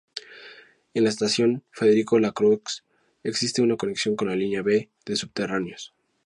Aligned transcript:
En 0.95 1.03
la 1.03 1.11
estación 1.11 1.63
Federico 1.69 2.17
Lacroze 2.17 2.81
existe 3.21 3.61
una 3.61 3.77
conexión 3.77 4.15
con 4.15 4.29
la 4.29 4.35
línea 4.35 4.63
B 4.63 4.89
de 5.05 5.15
subterráneos. 5.15 5.93